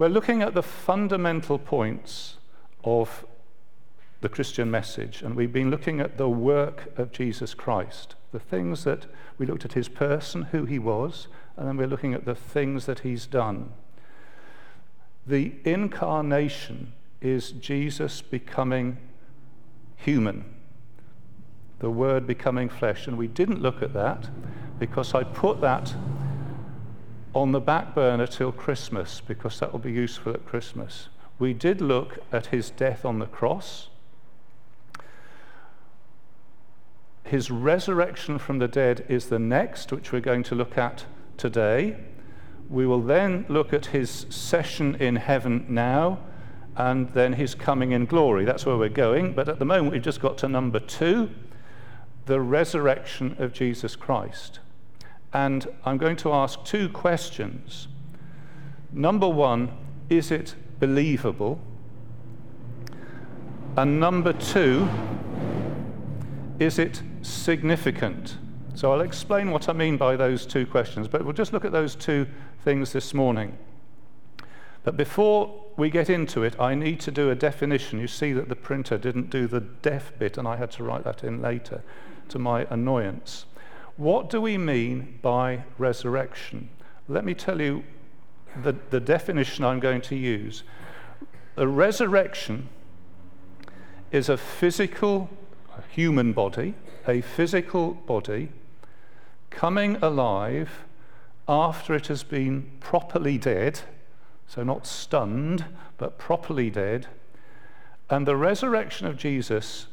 [0.00, 2.38] We're looking at the fundamental points
[2.84, 3.26] of
[4.22, 8.14] the Christian message, and we've been looking at the work of Jesus Christ.
[8.32, 9.04] The things that
[9.36, 12.86] we looked at his person, who he was, and then we're looking at the things
[12.86, 13.74] that he's done.
[15.26, 18.96] The incarnation is Jesus becoming
[19.96, 20.46] human,
[21.80, 23.06] the Word becoming flesh.
[23.06, 24.30] And we didn't look at that
[24.78, 25.94] because I put that
[27.34, 31.08] on the back burner till Christmas because that will be useful at Christmas.
[31.38, 33.88] We did look at his death on the cross,
[37.30, 41.04] his resurrection from the dead is the next, which we're going to look at
[41.36, 41.96] today.
[42.68, 46.18] We will then look at his session in heaven now
[46.76, 48.44] and then his coming in glory.
[48.44, 49.34] That's where we're going.
[49.34, 51.30] But at the moment, we've just got to number two
[52.26, 54.58] the resurrection of Jesus Christ.
[55.32, 57.88] And I'm going to ask two questions.
[58.92, 59.70] Number one,
[60.08, 61.60] is it believable?
[63.76, 64.88] And number two,
[66.58, 68.36] is it significant?
[68.74, 71.72] So I'll explain what I mean by those two questions, but we'll just look at
[71.72, 72.26] those two
[72.64, 73.56] things this morning.
[74.82, 78.00] But before we get into it, I need to do a definition.
[78.00, 81.04] You see that the printer didn't do the def bit, and I had to write
[81.04, 81.82] that in later
[82.30, 83.44] to my annoyance.
[84.00, 86.70] What do we mean by resurrection?
[87.06, 87.84] Let me tell you
[88.62, 90.62] the, the definition I'm going to use.
[91.58, 92.70] A resurrection
[94.10, 95.28] is a physical,
[95.76, 96.72] a human body,
[97.06, 98.48] a physical body
[99.50, 100.86] coming alive
[101.46, 103.80] after it has been properly dead,
[104.46, 105.66] so not stunned,
[105.98, 107.06] but properly dead.
[108.08, 109.88] And the resurrection of Jesus,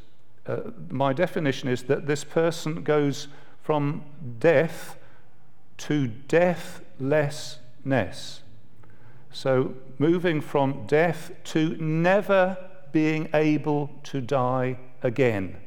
[0.46, 3.28] uh, my definition is that this person goes
[3.68, 4.02] from
[4.40, 4.96] death
[5.76, 8.40] to deathlessness.
[9.30, 12.56] So, moving from death to never
[12.92, 15.58] being able to die again.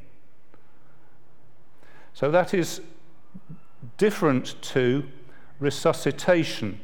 [2.16, 2.82] So, that is
[4.00, 5.08] different to
[5.60, 6.82] resuscitation.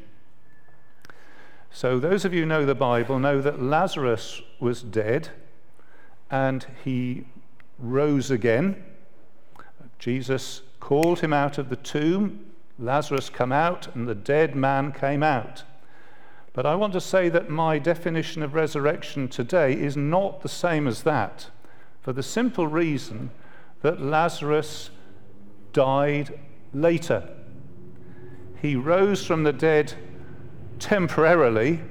[1.71, 5.29] So, those of you who know the Bible know that Lazarus was dead
[6.29, 7.25] and he
[7.79, 8.83] rose again.
[9.97, 12.45] Jesus called him out of the tomb.
[12.79, 15.63] Lazarus came out, and the dead man came out.
[16.53, 20.87] But I want to say that my definition of resurrection today is not the same
[20.87, 21.49] as that,
[22.01, 23.31] for the simple reason
[23.81, 24.89] that Lazarus
[25.73, 26.39] died
[26.73, 27.27] later.
[28.61, 29.93] He rose from the dead
[30.79, 31.81] temporarily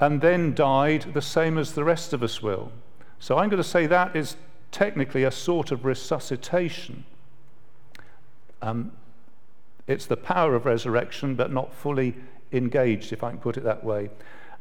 [0.00, 2.72] and then died the same as the rest of us will.
[3.20, 4.34] So I'm going to say that is
[4.72, 7.04] technically a sort of resuscitation.
[8.62, 8.92] Um,
[9.86, 12.14] it's the power of resurrection, but not fully
[12.52, 14.10] engaged, if I can put it that way.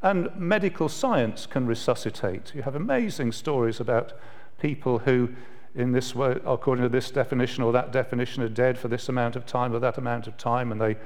[0.01, 2.53] And medical science can resuscitate.
[2.55, 4.13] You have amazing stories about
[4.59, 5.29] people who,
[5.75, 9.35] in this way, according to this definition or that definition, are dead for this amount
[9.35, 10.97] of time or that amount of time, and they,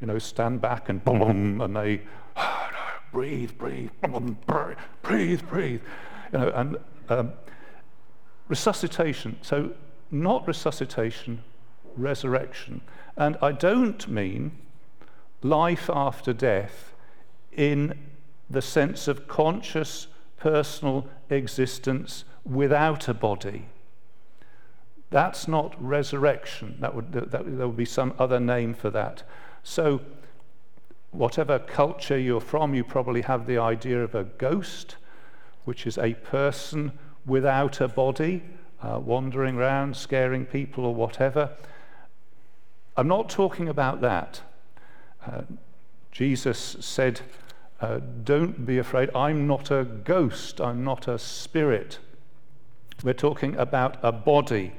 [0.00, 2.02] you know, stand back and boom, and they
[3.12, 5.80] breathe, breathe, boom, breathe, breathe, breathe,
[6.32, 6.76] you know, and
[7.08, 7.32] um,
[8.48, 9.36] resuscitation.
[9.42, 9.72] So,
[10.12, 11.42] not resuscitation,
[11.96, 12.80] resurrection.
[13.16, 14.52] And I don't mean
[15.42, 16.94] life after death
[17.52, 17.98] in
[18.50, 23.66] the sense of conscious personal existence without a body.
[25.10, 26.76] That's not resurrection.
[26.80, 29.22] That would, that, there would be some other name for that.
[29.62, 30.00] So,
[31.12, 34.96] whatever culture you're from, you probably have the idea of a ghost,
[35.64, 36.92] which is a person
[37.24, 38.42] without a body,
[38.82, 41.50] uh, wandering around, scaring people or whatever.
[42.96, 44.42] I'm not talking about that.
[45.26, 45.42] Uh,
[46.12, 47.22] Jesus said,
[47.80, 49.10] uh, Don't be afraid.
[49.14, 50.60] I'm not a ghost.
[50.60, 51.98] I'm not a spirit.
[53.02, 54.72] We're talking about a body.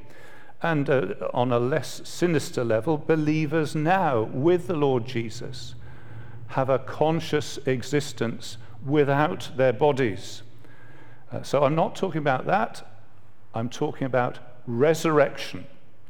[0.61, 5.75] And uh, on a less sinister level, believers now with the Lord Jesus
[6.49, 10.43] have a conscious existence without their bodies.
[11.31, 12.87] Uh, so I'm not talking about that.
[13.53, 15.65] I'm talking about resurrection.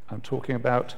[0.10, 0.96] I'm talking about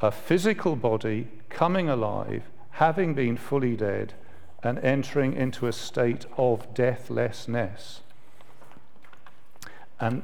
[0.00, 4.14] a physical body coming alive, having been fully dead,
[4.62, 8.00] and entering into a state of deathlessness.
[10.00, 10.22] And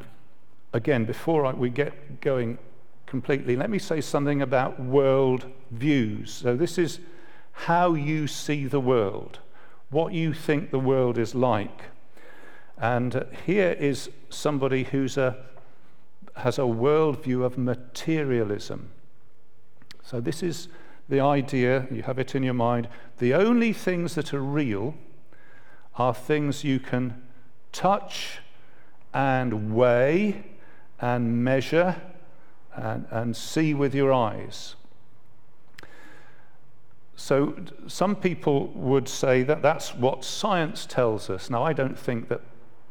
[0.72, 2.58] again, before I, we get going
[3.06, 6.32] completely, let me say something about world views.
[6.32, 7.00] So, this is
[7.52, 9.38] how you see the world,
[9.90, 11.84] what you think the world is like.
[12.76, 15.36] And here is somebody who's a,
[16.36, 18.90] has a worldview of materialism.
[20.04, 20.68] So, this is
[21.08, 24.94] the idea, you have it in your mind, the only things that are real
[25.96, 27.22] are things you can
[27.72, 28.38] touch
[29.14, 30.44] and weigh
[31.00, 32.00] and measure
[32.74, 34.76] and, and see with your eyes.
[37.16, 37.56] So,
[37.86, 41.48] some people would say that that's what science tells us.
[41.48, 42.42] Now, I don't think that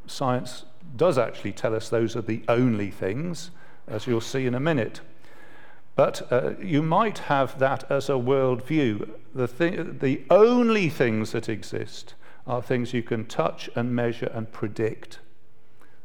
[0.08, 0.66] science
[0.96, 3.52] does actually tell us those are the only things,
[3.88, 5.02] as you'll see in a minute.
[5.96, 9.10] But uh, you might have that as a worldview.
[9.36, 12.16] The, the only things that exist
[12.48, 15.20] are things you can touch and measure and predict.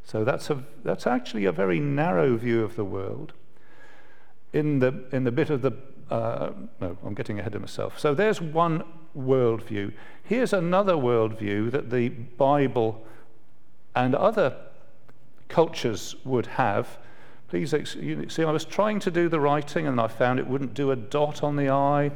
[0.03, 3.33] So that's, a, that's actually a very narrow view of the world.
[4.53, 5.71] In the, in the bit of the,
[6.09, 7.99] uh, no, I'm getting ahead of myself.
[7.99, 8.83] So there's one
[9.17, 9.93] worldview.
[10.23, 13.05] Here's another worldview that the Bible
[13.95, 14.55] and other
[15.47, 16.97] cultures would have.
[17.49, 17.73] Please
[18.27, 20.95] see, I was trying to do the writing and I found it wouldn't do a
[20.95, 22.11] dot on the I,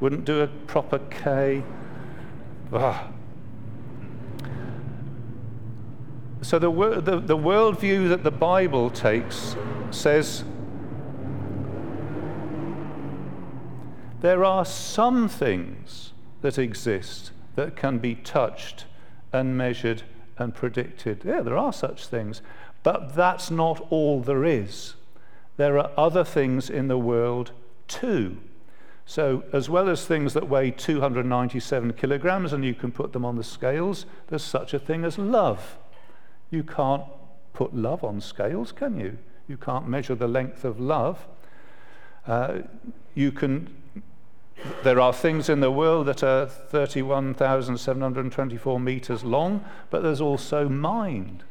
[0.00, 1.62] wouldn't do a proper K.
[2.72, 3.08] Ah,
[6.40, 6.70] So the,
[7.00, 9.56] the, the worldview that the Bible takes
[9.90, 10.44] says
[14.20, 18.86] there are some things that exist that can be touched
[19.32, 20.04] and measured
[20.38, 21.22] and predicted.
[21.24, 22.40] Yeah, there are such things.
[22.82, 24.94] But that's not all there is.
[25.56, 27.52] There are other things in the world
[27.88, 28.38] too.
[29.04, 33.36] So, as well as things that weigh 297 kilograms and you can put them on
[33.36, 35.78] the scales, there's such a thing as love.
[36.50, 37.04] You can't
[37.54, 39.16] put love on scales, can you?
[39.48, 41.26] You can't measure the length of love.
[42.26, 42.58] Uh,
[43.14, 43.74] you can.
[44.84, 51.44] There are things in the world that are 31,724 meters long, but there's also mind.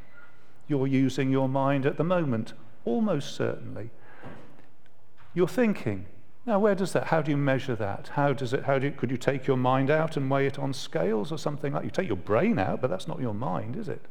[0.67, 2.53] You're using your mind at the moment,
[2.85, 3.89] almost certainly.
[5.33, 6.05] You're thinking.
[6.45, 7.07] Now, where does that?
[7.07, 8.09] How do you measure that?
[8.13, 8.63] How does it?
[8.63, 11.37] How do you, could you take your mind out and weigh it on scales or
[11.37, 11.83] something like?
[11.83, 14.01] You take your brain out, but that's not your mind, is it?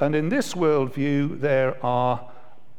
[0.00, 2.28] And in this worldview, there are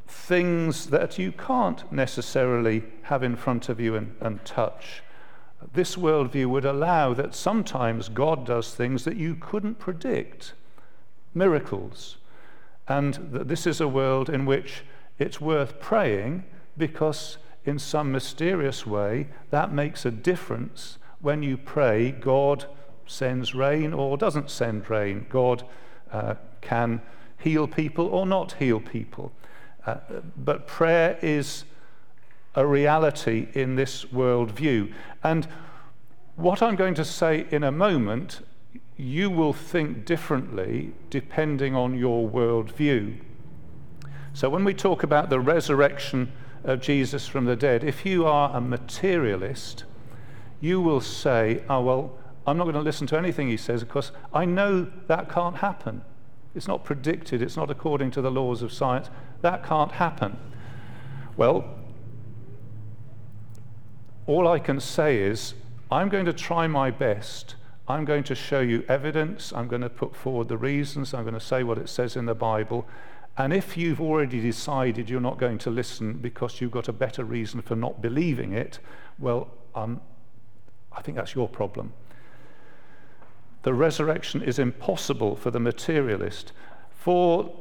[0.08, 5.02] things that you can't necessarily have in front of you and, and touch.
[5.74, 10.54] This worldview would allow that sometimes God does things that you couldn't predict,
[11.34, 12.18] miracles.
[12.90, 14.84] And that this is a world in which
[15.18, 16.44] it's worth praying
[16.78, 22.66] because, in some mysterious way, that makes a difference when you pray, God
[23.06, 25.26] sends rain or doesn't send rain.
[25.30, 25.64] God
[26.12, 27.02] uh, can
[27.38, 29.32] heal people or not heal people.
[29.86, 29.98] Uh,
[30.38, 31.66] but prayer is
[32.56, 34.94] a reality in this worldview.
[35.24, 35.48] And
[36.36, 38.42] what I'm going to say in a moment,
[39.00, 43.18] you will think differently depending on your worldview.
[44.34, 46.34] So when we talk about the resurrection
[46.66, 49.86] of Jesus from the dead, if you are a materialist,
[50.60, 54.12] you will say, oh, well, I'm not going to listen to anything he says because
[54.34, 56.02] I know that can't happen.
[56.54, 59.10] It's not predicted, it's not according to the laws of science.
[59.42, 60.38] That can't happen.
[61.38, 61.64] Well,
[64.28, 65.54] all I can say is
[65.90, 67.56] I'm going to try my best.
[67.90, 69.52] I'm going to show you evidence.
[69.52, 71.14] I'm going to put forward the reasons.
[71.14, 72.88] I'm going to say what it says in the Bible.
[73.38, 77.24] And if you've already decided you're not going to listen because you've got a better
[77.24, 78.80] reason for not believing it,
[79.18, 80.00] well, um,
[80.92, 81.94] I think that's your problem
[83.64, 86.54] the resurrection is impossible for the materialist.
[86.92, 87.54] For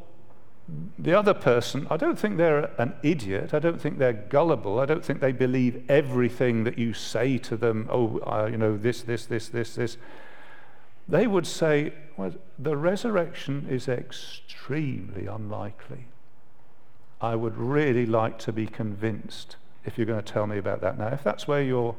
[0.99, 3.55] the other person, I don't think they're an idiot.
[3.55, 4.81] I don't think they're gullible.
[4.81, 7.88] I don't think they believe everything that you say to them.
[7.91, 9.97] Oh, uh, you know, this, this, this, this, this.
[11.09, 16.07] They would say, well, the resurrection is extremely unlikely.
[17.21, 20.99] I would really like to be convinced if you're going to tell me about that.
[20.99, 21.97] Now, if that's where you're,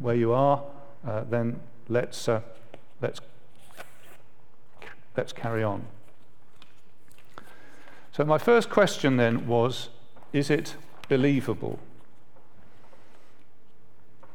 [0.00, 0.62] where you are,
[1.06, 2.40] uh, then let's uh,
[3.00, 3.20] let's
[5.16, 5.86] let's carry on.
[8.12, 9.88] So, my first question then was
[10.32, 10.74] Is it
[11.08, 11.78] believable?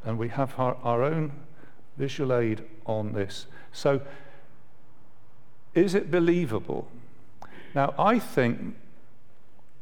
[0.03, 1.33] And we have our, our own
[1.97, 3.47] visual aid on this.
[3.71, 4.01] So,
[5.73, 6.87] is it believable?
[7.73, 8.75] Now, I think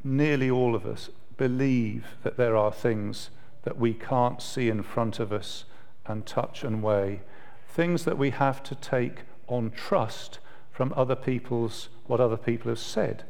[0.03, 3.29] nearly all of us believe that there are things
[3.63, 5.65] that we can't see in front of us
[6.05, 7.21] and touch and weigh,
[7.67, 10.39] things that we have to take on trust
[10.71, 13.23] from other people's, what other people have said.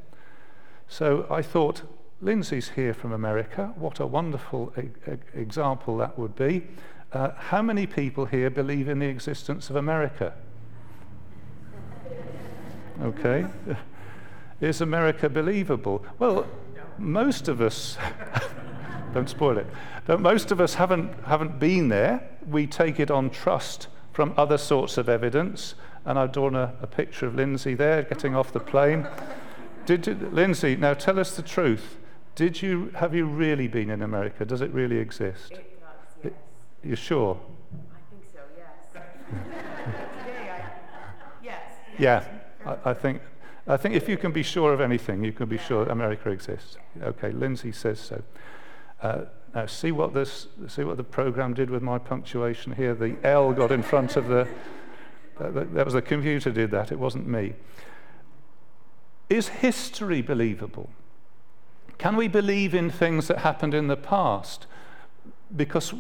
[0.88, 1.84] So I thought,
[2.22, 3.74] Lindsay's here from America.
[3.76, 4.90] What a wonderful e-
[5.34, 6.68] example that would be.
[7.14, 10.34] Uh, how many people here believe in the existence of America?
[13.02, 13.46] Okay.
[14.62, 16.04] Is America believable?
[16.18, 16.48] Well,
[16.98, 17.98] most of us,
[19.14, 19.68] don't spoil it,
[20.08, 22.30] but most of us haven't, haven't been there.
[22.50, 26.88] We take it on trust from other sorts of evidence and I've drawn a, a
[26.88, 29.08] picture of Lindsay there getting off the plane.
[29.86, 31.98] Did you, Lindsay, now tell us the truth.
[32.36, 34.46] Did you, have you really been in America?
[34.46, 35.60] Does it really exist?
[36.84, 36.90] It does, yes.
[36.90, 37.40] It, you're sure?
[37.92, 39.04] I think so, yes.
[40.26, 40.62] Today, I,
[41.44, 41.62] yes.
[41.98, 42.24] Yeah,
[42.66, 43.22] I, I, think,
[43.68, 45.64] I think if you can be sure of anything, you can be yeah.
[45.64, 46.78] sure America exists.
[47.02, 48.24] Okay, Lindsay says so.
[49.02, 49.22] Uh,
[49.54, 52.96] now, see what, this, see what the program did with my punctuation here.
[52.96, 54.48] The L got in front of the.
[55.40, 57.54] That, that was the computer did that, it wasn't me.
[59.30, 60.90] Is history believable?
[61.98, 64.68] Can we believe in things that happened in the past?
[65.56, 65.94] Because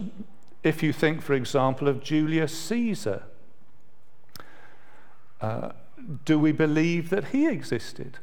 [0.63, 3.23] if you think, for example, of Julius Caesar,
[5.41, 5.73] uh,
[6.25, 8.17] do we believe that he existed?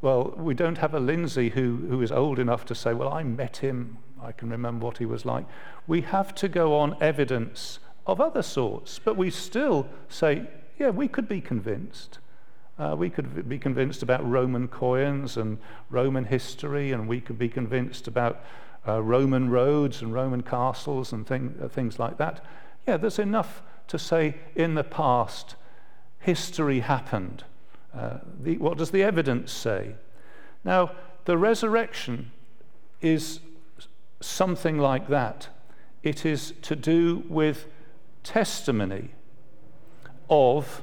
[0.00, 3.22] Well, we don't have a Lindsay who, who is old enough to say, Well, I
[3.22, 5.44] met him, I can remember what he was like.
[5.86, 10.46] We have to go on evidence of other sorts, but we still say,
[10.78, 12.18] Yeah, we could be convinced.
[12.78, 15.58] Uh, we could be convinced about Roman coins and
[15.90, 18.44] Roman history, and we could be convinced about
[18.86, 22.44] uh, Roman roads and Roman castles and thing, uh, things like that.
[22.86, 25.54] Yeah, there's enough to say in the past
[26.18, 27.44] history happened.
[27.94, 29.94] Uh, the, what does the evidence say?
[30.64, 30.92] Now,
[31.24, 32.32] the resurrection
[33.00, 33.40] is
[34.20, 35.48] something like that.
[36.02, 37.66] It is to do with
[38.22, 39.10] testimony
[40.30, 40.82] of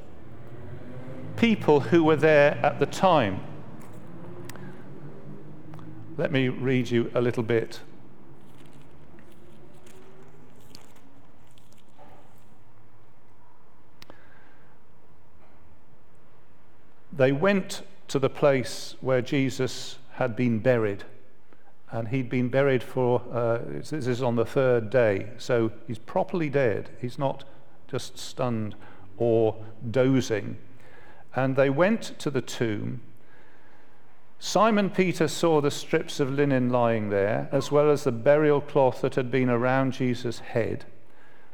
[1.36, 3.42] people who were there at the time.
[6.18, 7.80] Let me read you a little bit.
[17.20, 21.04] They went to the place where Jesus had been buried.
[21.92, 25.32] And he'd been buried for, uh, this is on the third day.
[25.38, 26.92] So he's properly dead.
[27.02, 27.44] He's not
[27.90, 28.74] just stunned
[29.18, 29.58] or
[29.92, 30.60] dozing.
[31.36, 33.02] And they went to the tomb.
[34.40, 39.02] Simon Peter saw the strips of linen lying there, as well as the burial cloth
[39.02, 40.86] that had been around Jesus' head.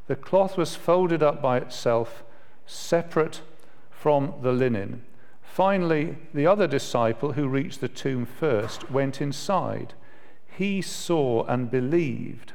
[0.05, 2.24] The cloth was folded up by itself,
[2.67, 3.41] separate
[3.89, 5.01] from the linen.
[5.56, 9.94] Finally, the other disciple who reached the tomb first went inside.
[10.58, 12.52] He saw and believed.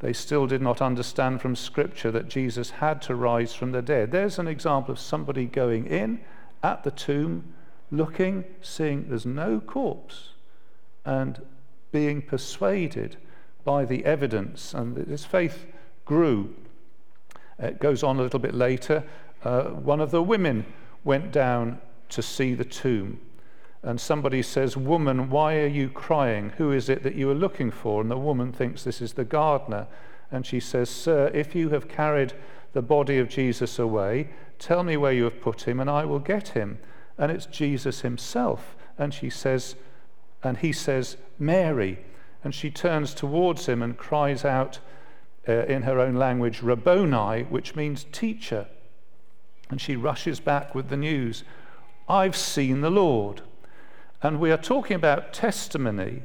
[0.00, 4.10] They still did not understand from Scripture that Jesus had to rise from the dead.
[4.10, 6.20] There's an example of somebody going in
[6.62, 7.54] at the tomb,
[7.90, 10.32] looking, seeing there's no corpse,
[11.06, 11.40] and
[11.92, 13.16] being persuaded
[13.64, 14.74] by the evidence.
[14.74, 15.64] And his faith
[16.04, 16.54] grew.
[17.58, 19.02] It goes on a little bit later.
[19.42, 20.66] Uh, one of the women
[21.04, 23.20] went down to see the tomb.
[23.82, 26.50] And somebody says, Woman, why are you crying?
[26.58, 28.00] Who is it that you are looking for?
[28.00, 29.86] And the woman thinks this is the gardener.
[30.30, 32.32] And she says, Sir, if you have carried
[32.72, 36.18] the body of Jesus away, Tell me where you have put him, and I will
[36.18, 36.78] get him.
[37.16, 38.76] And it's Jesus himself.
[38.98, 39.76] And she says,
[40.42, 41.98] and he says, Mary.
[42.42, 44.80] And she turns towards him and cries out
[45.48, 48.66] uh, in her own language, Rabboni, which means teacher.
[49.70, 51.44] And she rushes back with the news,
[52.08, 53.42] I've seen the Lord.
[54.22, 56.22] And we are talking about testimony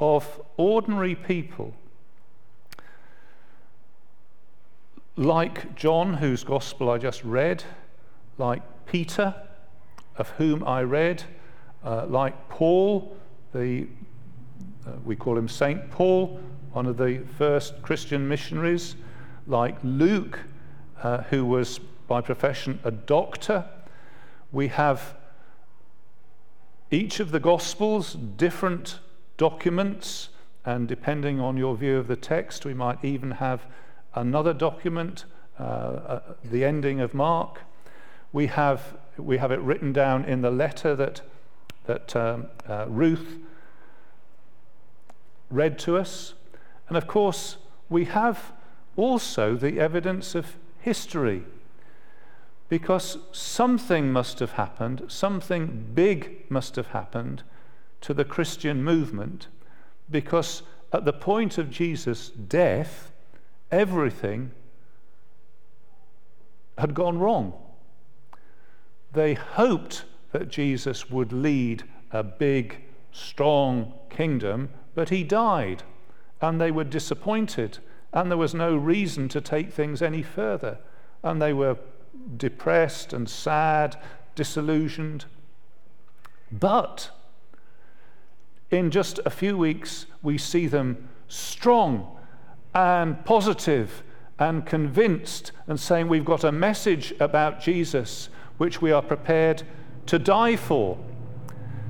[0.00, 1.74] of ordinary people
[5.16, 7.62] like John, whose gospel I just read,
[8.36, 9.34] like Peter,
[10.16, 11.22] of whom I read,
[11.84, 13.16] uh, like Paul,
[13.52, 13.86] the,
[14.86, 16.40] uh, we call him Saint Paul,
[16.72, 18.96] one of the first Christian missionaries,
[19.46, 20.40] like Luke,
[21.02, 23.64] uh, who was by profession a doctor.
[24.54, 25.16] We have
[26.92, 29.00] each of the Gospels, different
[29.36, 30.28] documents,
[30.64, 33.66] and depending on your view of the text, we might even have
[34.14, 35.24] another document,
[35.58, 37.62] uh, uh, the ending of Mark.
[38.32, 41.22] We have, we have it written down in the letter that,
[41.86, 43.38] that um, uh, Ruth
[45.50, 46.34] read to us.
[46.86, 47.56] And of course,
[47.90, 48.52] we have
[48.94, 51.42] also the evidence of history.
[52.74, 57.44] Because something must have happened, something big must have happened
[58.00, 59.46] to the Christian movement,
[60.10, 63.12] because at the point of Jesus' death,
[63.70, 64.50] everything
[66.76, 67.52] had gone wrong.
[69.12, 75.84] They hoped that Jesus would lead a big, strong kingdom, but he died,
[76.40, 77.78] and they were disappointed,
[78.12, 80.78] and there was no reason to take things any further.
[81.22, 81.78] And they were
[82.36, 83.96] depressed and sad,
[84.34, 85.24] disillusioned.
[86.50, 87.10] But
[88.70, 92.16] in just a few weeks, we see them strong
[92.74, 94.02] and positive
[94.38, 98.28] and convinced and saying we've got a message about Jesus
[98.58, 99.62] which we are prepared
[100.06, 100.98] to die for.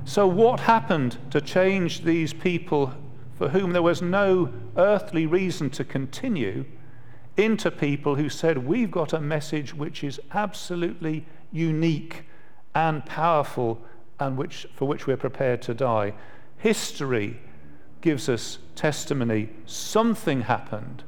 [0.03, 2.93] So, what happened to change these people
[3.35, 6.65] for whom there was no earthly reason to continue
[7.37, 12.23] into people who said, We've got a message which is absolutely unique
[12.73, 13.81] and powerful
[14.19, 16.13] and which, for which we're prepared to die?
[16.57, 17.39] History
[18.01, 19.49] gives us testimony.
[19.65, 21.03] Something happened.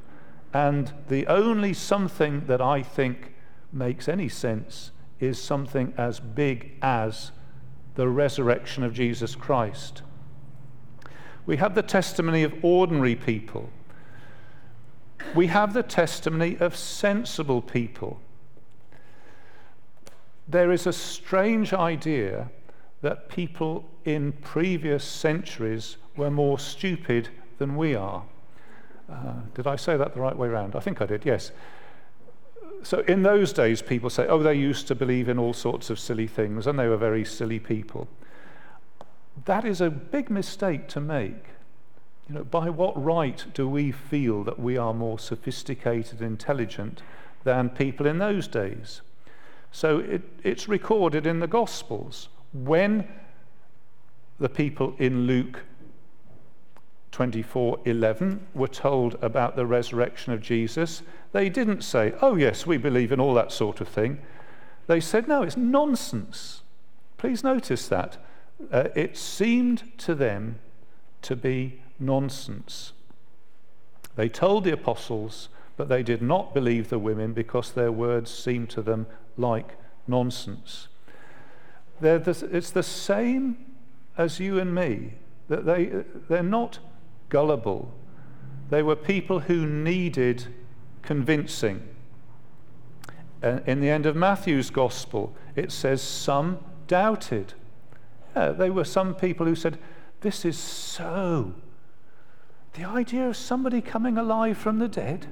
[0.52, 3.34] And the only something that I think
[3.72, 7.32] makes any sense is something as big as
[7.94, 10.02] the resurrection of Jesus Christ.
[11.46, 13.70] We have the testimony of ordinary people.
[15.34, 18.20] We have the testimony of sensible people.
[20.46, 22.50] There is a strange idea
[23.02, 28.24] that people in previous centuries were more stupid than we are.
[29.10, 30.74] Uh, did I say that the right way around?
[30.74, 31.52] I think I did, yes.
[32.82, 35.98] So in those days, people say, oh, they used to believe in all sorts of
[35.98, 38.08] silly things, and they were very silly people.
[39.44, 41.44] That is a big mistake to make.
[42.28, 47.02] You know, by what right do we feel that we are more sophisticated, intelligent
[47.44, 49.00] than people in those days?
[49.72, 52.28] So it, it's recorded in the Gospels.
[52.52, 53.08] When
[54.38, 55.62] the people in Luke
[57.12, 63.10] 24:11 were told about the resurrection of Jesus, they didn't say, "Oh yes, we believe
[63.10, 64.20] in all that sort of thing."
[64.86, 66.62] They said, "No, it's nonsense."
[67.16, 68.18] Please notice that.
[68.70, 70.58] Uh, it seemed to them
[71.22, 72.92] to be nonsense.
[74.16, 78.70] They told the apostles, but they did not believe the women because their words seemed
[78.70, 79.76] to them like
[80.06, 80.88] nonsense.
[82.00, 83.56] The, it's the same
[84.16, 85.14] as you and me,
[85.48, 85.86] that they,
[86.28, 86.80] they're not
[87.28, 87.94] gullible.
[88.70, 90.46] They were people who needed
[91.02, 91.88] convincing.
[93.42, 97.54] Uh, in the end of Matthew's gospel, it says some doubted.
[98.34, 99.78] Yeah, they were some people who said,
[100.20, 101.54] This is so.
[102.78, 105.26] The idea of somebody coming alive from the dead,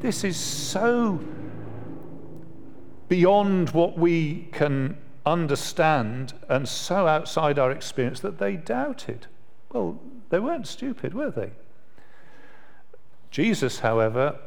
[0.00, 1.18] this is so
[3.08, 9.28] beyond what we can understand and so outside our experience that they doubted.
[9.72, 11.52] Well, they weren't stupid, were they?
[13.30, 14.38] Jesus, however,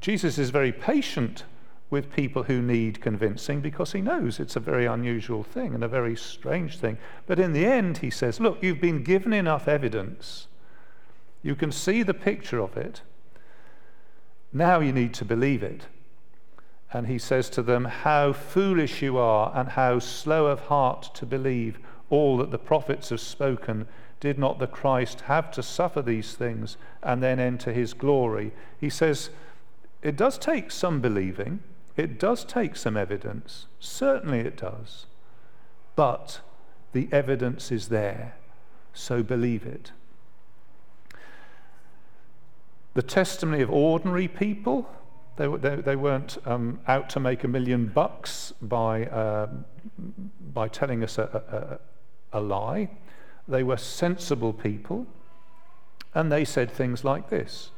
[0.00, 1.42] Jesus is very patient
[1.90, 5.88] with people who need convincing because he knows it's a very unusual thing and a
[5.88, 6.96] very strange thing.
[7.26, 10.46] But in the end, he says, Look, you've been given enough evidence.
[11.42, 13.02] You can see the picture of it.
[14.52, 15.86] Now you need to believe it.
[16.92, 21.26] And he says to them, How foolish you are, and how slow of heart to
[21.26, 21.78] believe
[22.10, 23.86] all that the prophets have spoken.
[24.18, 28.52] Did not the Christ have to suffer these things and then enter his glory?
[28.78, 29.30] He says,
[30.02, 31.60] it does take some believing,
[31.96, 33.66] it does take some evidence.
[33.78, 35.06] Certainly it does.
[35.94, 36.40] But
[36.92, 38.34] the evidence is there,
[38.92, 39.92] so believe it.
[43.00, 44.86] The testimony of ordinary people,
[45.36, 49.48] they, they, they weren't um, out to make a million bucks by, uh,
[50.52, 51.80] by telling us a,
[52.30, 52.90] a, a lie.
[53.48, 55.06] They were sensible people,
[56.14, 57.70] and they said things like this.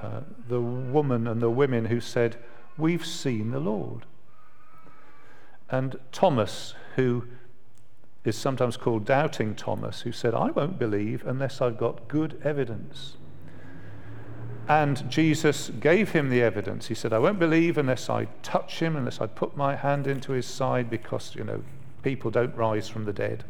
[0.00, 2.38] Uh, the woman and the women who said,
[2.78, 4.06] We've seen the Lord.
[5.68, 7.26] And Thomas, who
[8.24, 13.18] is sometimes called Doubting Thomas, who said, I won't believe unless I've got good evidence.
[14.68, 16.88] And Jesus gave him the evidence.
[16.88, 20.32] He said, I won't believe unless I touch him, unless I put my hand into
[20.32, 21.62] his side, because, you know,
[22.02, 23.44] people don't rise from the dead.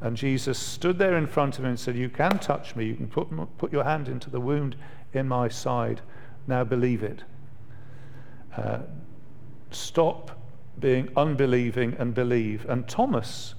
[0.00, 2.84] And Jesus stood there in front of him and said, You can touch me.
[2.86, 3.28] You can put,
[3.58, 4.76] put your hand into the wound
[5.12, 6.00] in my side.
[6.46, 7.24] Now believe it.
[8.56, 8.80] Uh,
[9.70, 10.38] stop
[10.78, 12.66] being unbelieving and believe.
[12.68, 13.54] And Thomas,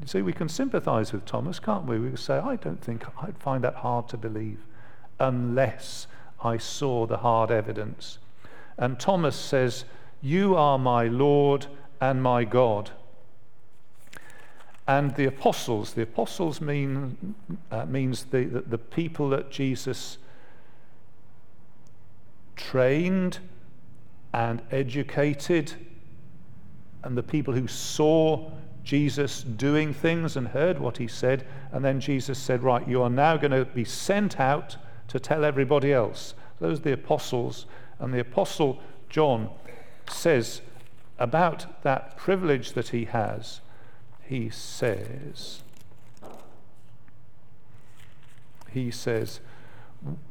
[0.00, 1.98] you see, we can sympathize with Thomas, can't we?
[1.98, 4.58] We can say, I don't think I'd find that hard to believe
[5.18, 6.08] unless
[6.46, 8.18] I saw the hard evidence.
[8.78, 9.84] And Thomas says,
[10.22, 11.66] You are my Lord
[12.00, 12.90] and my God
[14.88, 15.94] and the apostles.
[15.94, 17.34] The apostles mean,
[17.70, 20.18] uh, means the, the, the people that Jesus
[22.54, 23.38] trained
[24.32, 25.72] and educated,
[27.02, 28.50] and the people who saw
[28.84, 31.46] Jesus doing things and heard what he said.
[31.72, 34.76] And then Jesus said, Right, you are now going to be sent out
[35.08, 36.34] to tell everybody else.
[36.60, 37.66] Those are the apostles.
[37.98, 39.50] And the apostle John
[40.10, 40.62] says
[41.18, 43.60] about that privilege that he has
[44.26, 45.62] he says,
[48.72, 49.40] he says,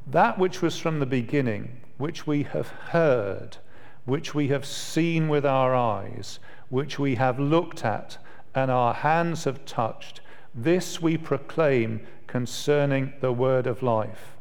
[0.06, 3.58] that which was from the beginning, which we have heard,
[4.04, 8.18] which we have seen with our eyes, which we have looked at
[8.54, 10.20] and our hands have touched.
[10.54, 14.35] This we proclaim concerning the word of life.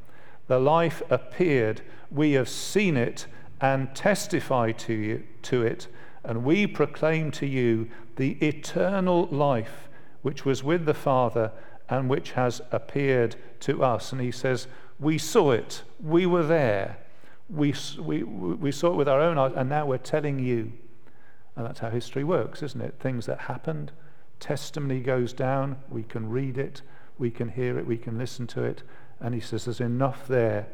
[0.46, 1.80] The life appeared,
[2.10, 3.26] we have seen it
[3.60, 5.88] and testify to, you, to it,
[6.22, 9.88] and we proclaim to you the eternal life
[10.22, 11.52] which was with the Father
[11.88, 14.12] and which has appeared to us.
[14.12, 14.66] And he says,
[14.98, 16.98] We saw it, we were there,
[17.50, 20.72] we, we, we saw it with our own eyes, and now we're telling you.
[21.56, 22.96] And that's how history works, isn't it?
[22.98, 23.92] Things that happened,
[24.40, 26.82] testimony goes down, we can read it,
[27.18, 28.82] we can hear it, we can listen to it.
[29.20, 30.66] And he says there's enough there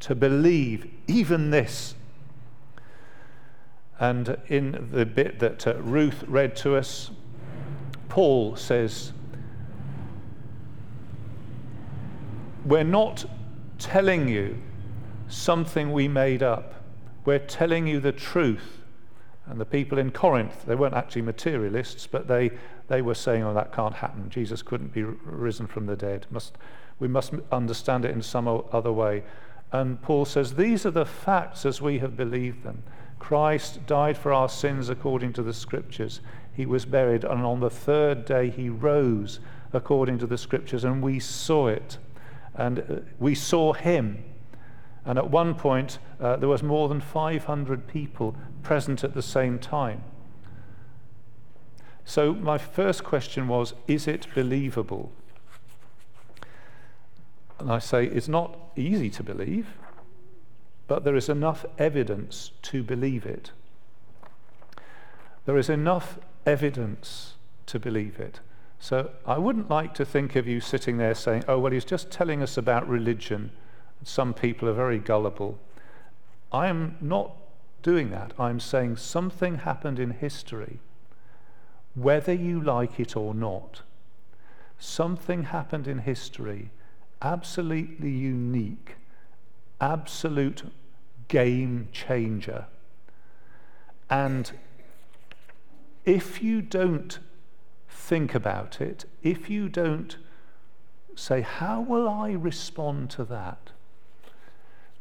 [0.00, 1.94] to believe even this.
[3.98, 7.10] And in the bit that uh, Ruth read to us,
[8.08, 9.12] Paul says,
[12.64, 13.24] We're not
[13.78, 14.56] telling you
[15.28, 16.74] something we made up.
[17.24, 18.82] We're telling you the truth.
[19.46, 22.50] And the people in Corinth, they weren't actually materialists, but they,
[22.88, 24.30] they were saying, oh, that can't happen.
[24.30, 26.26] Jesus couldn't be risen from the dead.
[26.30, 26.56] Must,
[27.02, 29.24] we must understand it in some other way.
[29.72, 32.84] And Paul says, These are the facts as we have believed them.
[33.18, 36.20] Christ died for our sins according to the scriptures.
[36.54, 39.40] He was buried, and on the third day he rose
[39.72, 41.98] according to the scriptures, and we saw it.
[42.54, 44.22] And uh, we saw him.
[45.04, 49.58] And at one point, uh, there was more than 500 people present at the same
[49.58, 50.04] time.
[52.04, 55.10] So, my first question was Is it believable?
[57.62, 59.68] And I say it's not easy to believe,
[60.88, 63.52] but there is enough evidence to believe it.
[65.46, 67.34] There is enough evidence
[67.66, 68.40] to believe it.
[68.80, 72.10] So I wouldn't like to think of you sitting there saying, oh, well, he's just
[72.10, 73.52] telling us about religion.
[74.02, 75.56] Some people are very gullible.
[76.50, 77.30] I am not
[77.84, 78.32] doing that.
[78.40, 80.80] I'm saying something happened in history,
[81.94, 83.82] whether you like it or not.
[84.80, 86.72] Something happened in history
[87.22, 88.96] absolutely unique,
[89.80, 90.64] absolute
[91.28, 92.66] game changer.
[94.10, 94.52] And
[96.04, 97.18] if you don't
[97.88, 100.16] think about it, if you don't
[101.14, 103.72] say, How will I respond to that?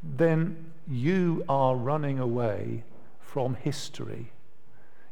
[0.04, 2.84] then you are running away
[3.20, 4.32] from history.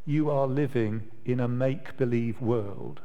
[0.06, 3.02] You are living in a make believe world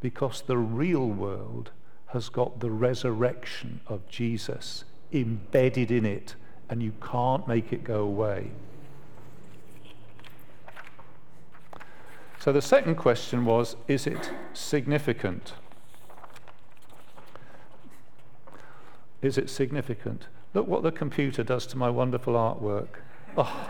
[0.00, 1.70] because the real world
[2.08, 6.34] has got the resurrection of Jesus embedded in it,
[6.68, 8.50] and you can't make it go away.
[12.40, 15.54] So the second question was Is it significant?
[19.20, 20.28] Is it significant?
[20.54, 23.00] Look what the computer does to my wonderful artwork.
[23.36, 23.68] Oh.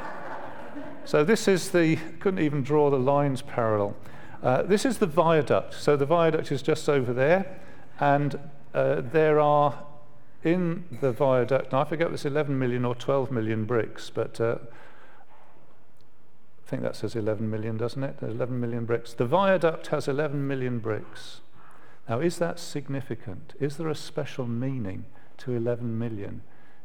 [1.05, 3.97] So this is the, couldn't even draw the lines parallel.
[4.43, 5.75] Uh, this is the viaduct.
[5.75, 7.59] So the viaduct is just over there.
[8.01, 8.39] And
[8.75, 9.85] uh, there are
[10.45, 14.41] in the viaduct, now I forget if it's 11 million or 12 million bricks, but
[14.41, 14.59] uh,
[16.65, 18.19] I think that says 11 million, doesn't it?
[18.21, 19.15] There's 11 million bricks.
[19.15, 21.41] The viaduct has 11 million bricks.
[22.09, 23.55] Now, is that significant?
[23.59, 25.05] Is there a special meaning
[25.39, 26.43] to 11 million?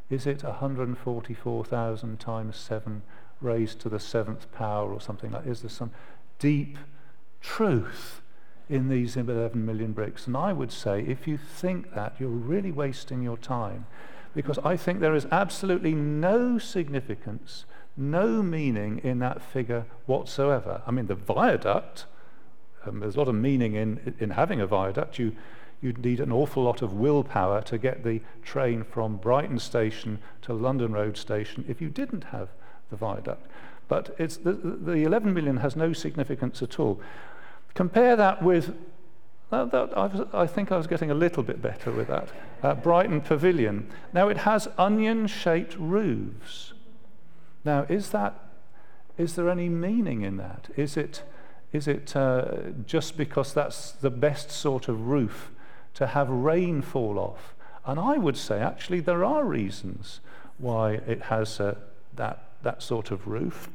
[0.09, 3.03] Is it 144,000 times 7
[3.39, 5.45] raised to the seventh power or something like?
[5.45, 5.91] Is there some
[6.39, 6.77] deep
[7.41, 8.21] truth
[8.69, 10.27] in these 11 million bricks.
[10.27, 13.85] And I would say, if you think that, you're really wasting your time.
[14.33, 20.81] Because I think there is absolutely no significance, no meaning in that figure whatsoever.
[20.87, 22.05] I mean, the viaduct,
[22.85, 25.19] um, there's a lot of meaning in, in having a viaduct.
[25.19, 25.35] You,
[25.81, 30.53] you'd need an awful lot of willpower to get the train from Brighton Station to
[30.53, 32.49] London Road Station if you didn't have
[32.89, 33.45] the viaduct.
[33.87, 36.99] But it's the, the 11 million has no significance at all.
[37.73, 38.75] Compare that with,
[39.49, 42.29] that, that, I, think I was getting a little bit better with that,
[42.61, 43.89] uh, Brighton Pavilion.
[44.13, 46.73] Now it has onion shaped roofs.
[47.65, 48.39] Now, is, that,
[49.17, 50.69] is there any meaning in that?
[50.75, 51.23] Is it,
[51.71, 55.51] is it uh, just because that's the best sort of roof
[55.95, 57.55] to have rain fall off?
[57.85, 60.19] And I would say actually there are reasons
[60.57, 61.75] why it has uh,
[62.15, 63.69] that, that sort of roof.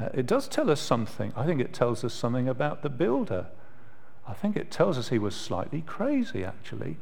[0.00, 1.32] Uh, it does tell us something.
[1.36, 3.46] I think it tells us something about the builder.
[4.26, 6.96] I think it tells us he was slightly crazy, actually.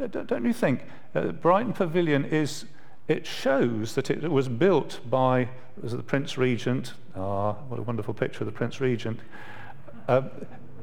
[0.00, 0.84] Uh, don't you think?
[1.14, 2.66] Uh, Brighton Pavilion is,
[3.08, 5.48] it shows that it was built by
[5.82, 6.94] was the Prince Regent.
[7.16, 9.20] Ah, what a wonderful picture of the Prince Regent.
[10.08, 10.22] Uh,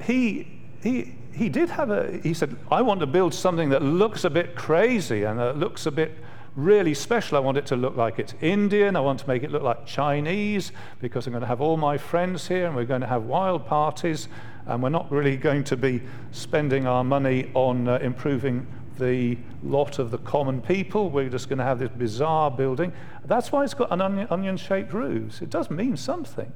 [0.01, 0.47] he,
[0.81, 4.29] he, he did have a, he said, I want to build something that looks a
[4.29, 6.11] bit crazy and that looks a bit
[6.55, 7.37] really special.
[7.37, 8.95] I want it to look like it's Indian.
[8.95, 11.97] I want to make it look like Chinese because I'm going to have all my
[11.97, 14.27] friends here and we're going to have wild parties.
[14.65, 18.65] And we're not really going to be spending our money on uh, improving
[18.97, 21.09] the lot of the common people.
[21.09, 22.93] We're just going to have this bizarre building.
[23.25, 25.41] That's why it's got an onion shaped roofs.
[25.41, 26.51] It does mean something.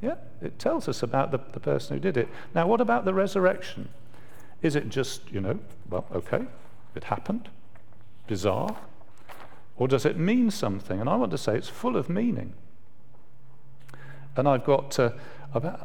[0.00, 2.28] Yeah, it tells us about the, the person who did it.
[2.54, 3.88] Now, what about the resurrection?
[4.62, 5.58] Is it just, you know,
[5.88, 6.44] well, okay,
[6.94, 7.48] it happened,
[8.26, 8.76] bizarre?
[9.78, 11.00] Or does it mean something?
[11.00, 12.52] And I want to say it's full of meaning.
[14.36, 15.12] And I've got, uh,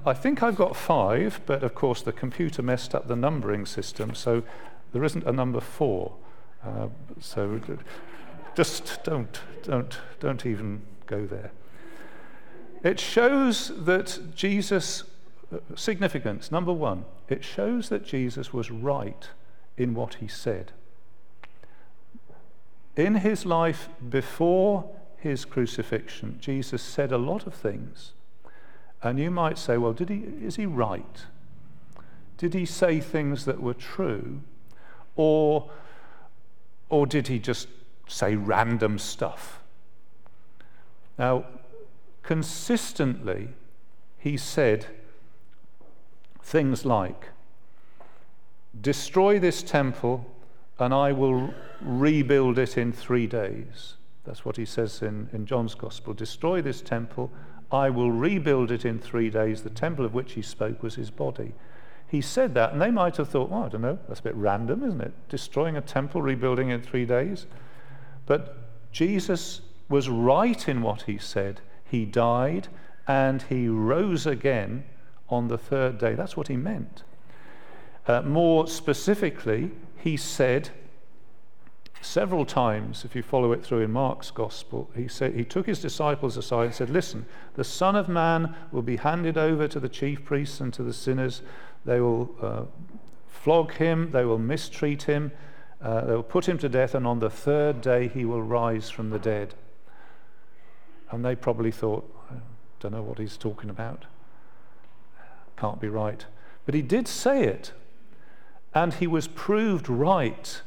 [0.05, 4.13] I think I've got five, but of course the computer messed up the numbering system,
[4.15, 4.43] so
[4.91, 6.13] there isn't a number four.
[6.63, 6.87] Uh,
[7.19, 7.59] so
[8.55, 11.51] just don't, don't, don't even go there.
[12.83, 15.03] It shows that Jesus,
[15.53, 19.29] uh, significance, number one, it shows that Jesus was right
[19.77, 20.73] in what he said.
[22.95, 28.11] In his life before his crucifixion, Jesus said a lot of things.
[29.01, 31.25] And you might say, well, did he, is he right?
[32.37, 34.41] Did he say things that were true?
[35.15, 35.69] Or,
[36.89, 37.67] or did he just
[38.07, 39.61] say random stuff?
[41.17, 41.45] Now,
[42.21, 43.49] consistently,
[44.17, 44.87] he said
[46.41, 47.29] things like,
[48.79, 50.32] Destroy this temple,
[50.79, 53.95] and I will rebuild it in three days.
[54.23, 56.13] That's what he says in, in John's Gospel.
[56.13, 57.31] Destroy this temple,
[57.71, 59.63] I will rebuild it in three days.
[59.63, 61.53] The temple of which he spoke was his body.
[62.07, 64.35] He said that, and they might have thought, well, I don't know, that's a bit
[64.35, 65.13] random, isn't it?
[65.29, 67.47] Destroying a temple, rebuilding it in three days.
[68.25, 68.57] But
[68.91, 71.61] Jesus was right in what he said.
[71.83, 72.67] He died
[73.07, 74.83] and he rose again
[75.29, 76.13] on the third day.
[76.13, 77.03] That's what he meant.
[78.07, 79.71] Uh, more specifically,
[80.03, 80.69] he said
[82.01, 85.79] several times, if you follow it through in Mark's gospel, he, said, he took his
[85.79, 89.87] disciples aside and said, Listen, the Son of Man will be handed over to the
[89.87, 91.41] chief priests and to the sinners.
[91.85, 92.63] They will uh,
[93.29, 95.31] flog him, they will mistreat him,
[95.81, 98.89] uh, they will put him to death, and on the third day he will rise
[98.89, 99.53] from the dead.
[101.11, 102.35] And they probably thought, I
[102.81, 104.03] don't know what he's talking about.
[105.55, 106.25] Can't be right.
[106.65, 107.71] But he did say it.
[108.75, 110.61] And he was proved right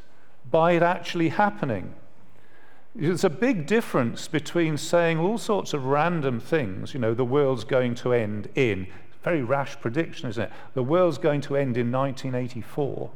[0.50, 1.94] by it actually happening.
[2.94, 7.64] There's a big difference between saying all sorts of random things, you know, the world's
[7.64, 8.86] going to end in.
[9.22, 10.52] Very rash prediction, isn't it?
[10.74, 13.10] The world's going to end in 1984.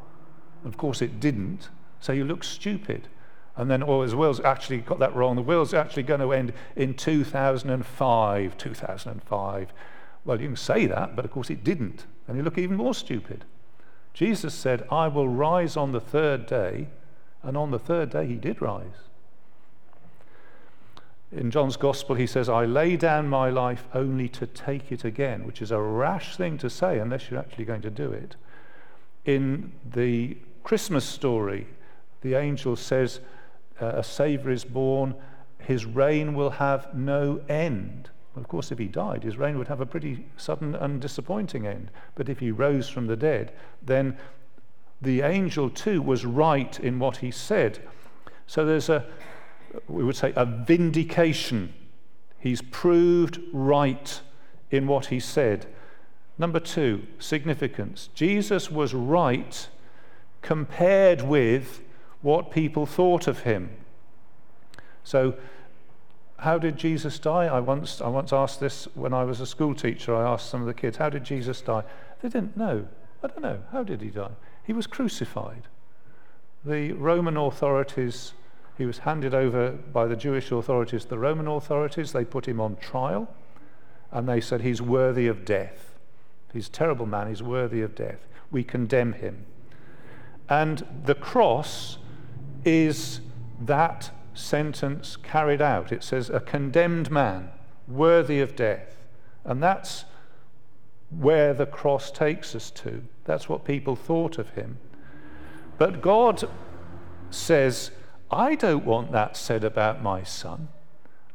[0.64, 1.70] Of course, it didn't.
[2.00, 3.08] So you look stupid.
[3.56, 5.36] And then, oh, the world's actually got that wrong.
[5.36, 8.58] The world's actually going to end in 2005.
[8.58, 9.72] 2005.
[10.24, 12.06] Well, you can say that, but of course it didn't.
[12.26, 13.44] And you look even more stupid.
[14.12, 16.88] Jesus said, I will rise on the third day.
[17.42, 19.08] And on the third day, he did rise.
[21.32, 25.46] In John's Gospel, he says, I lay down my life only to take it again,
[25.46, 28.34] which is a rash thing to say unless you're actually going to do it.
[29.24, 31.68] In the Christmas story,
[32.22, 33.20] the angel says,
[33.80, 35.14] uh, a Saviour is born,
[35.58, 38.10] his reign will have no end.
[38.34, 41.66] Well, of course, if he died, his reign would have a pretty sudden and disappointing
[41.66, 41.90] end.
[42.14, 44.16] But if he rose from the dead, then
[45.02, 47.80] the angel too was right in what he said.
[48.46, 49.06] So there's a,
[49.88, 51.72] we would say, a vindication.
[52.38, 54.20] He's proved right
[54.70, 55.66] in what he said.
[56.38, 58.08] Number two, significance.
[58.14, 59.68] Jesus was right
[60.42, 61.82] compared with
[62.22, 63.70] what people thought of him.
[65.04, 65.34] So,
[66.40, 67.46] how did Jesus die?
[67.46, 70.14] I once, I once asked this when I was a school teacher.
[70.14, 71.84] I asked some of the kids, How did Jesus die?
[72.22, 72.86] They didn't know.
[73.22, 73.58] I don't know.
[73.72, 74.30] How did he die?
[74.64, 75.64] He was crucified.
[76.64, 78.32] The Roman authorities,
[78.78, 82.76] he was handed over by the Jewish authorities, the Roman authorities, they put him on
[82.76, 83.28] trial
[84.10, 85.94] and they said, He's worthy of death.
[86.52, 88.26] He's a terrible man, he's worthy of death.
[88.50, 89.44] We condemn him.
[90.48, 91.98] And the cross
[92.64, 93.20] is
[93.60, 95.92] that sentence carried out.
[95.92, 97.50] It says, a condemned man,
[97.88, 98.96] worthy of death.
[99.44, 100.04] And that's
[101.10, 103.02] where the cross takes us to.
[103.24, 104.78] That's what people thought of him.
[105.78, 106.48] But God
[107.30, 107.90] says,
[108.30, 110.68] I don't want that said about my son.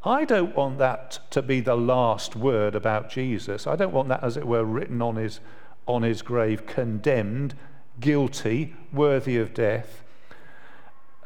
[0.03, 3.65] I don't want that to be the last word about Jesus.
[3.65, 5.39] I don't want that, as it were, written on his,
[5.88, 7.55] on his grave, condemned,
[7.99, 10.03] guilty, worthy of death.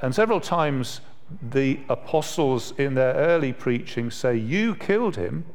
[0.01, 1.01] And several times
[1.41, 5.45] the apostles in their early preaching say, You killed him,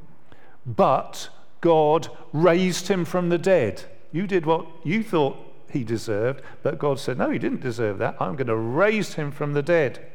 [0.65, 1.29] but
[1.61, 3.85] God raised him from the dead.
[4.13, 5.37] You did what you thought
[5.71, 8.17] he deserved, but God said, No, he didn't deserve that.
[8.21, 10.07] I'm going to raise him from the dead.